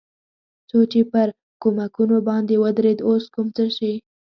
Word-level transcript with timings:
څو 0.69 0.79
چې 0.91 1.01
پر 1.11 1.27
کومکونو 1.61 2.15
باندې 2.29 2.53
ودرېد، 2.63 2.99
اوس 3.07 3.23
کوم 3.33 3.47
څه 3.55 3.63
چې. 3.77 3.91